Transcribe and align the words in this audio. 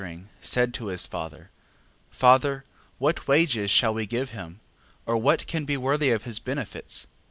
Tobias 0.01 0.13
answering, 0.17 0.29
said 0.41 0.73
to 0.73 0.87
his 0.87 1.05
father: 1.05 1.51
Father, 2.09 2.65
what 2.97 3.27
wages 3.27 3.69
shall 3.69 3.93
we 3.93 4.07
give 4.07 4.31
him? 4.31 4.59
or 5.05 5.15
what 5.15 5.45
can 5.45 5.63
be 5.63 5.77
worthy 5.77 6.09
of 6.09 6.23
his 6.23 6.39
benefits? 6.39 7.05